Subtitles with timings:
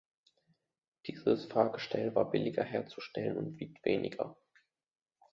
[1.05, 4.35] Dieses Fahrgestell war billiger herzustellen und wiegt weniger.